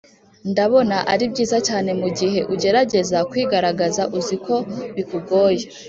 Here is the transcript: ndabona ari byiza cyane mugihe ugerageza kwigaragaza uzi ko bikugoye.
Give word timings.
ndabona 0.51 0.97
ari 1.13 1.23
byiza 1.31 1.57
cyane 1.67 1.89
mugihe 2.01 2.39
ugerageza 2.53 3.17
kwigaragaza 3.29 4.01
uzi 4.17 4.35
ko 4.45 4.55
bikugoye. 4.95 5.63